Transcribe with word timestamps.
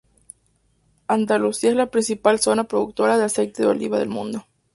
Andalucía 1.07 1.69
es 1.69 1.75
la 1.75 1.91
principal 1.91 2.39
zona 2.39 2.63
productora 2.63 3.19
de 3.19 3.25
aceite 3.25 3.61
de 3.61 3.67
oliva 3.69 3.99
del 3.99 4.09
mundo. 4.09 4.47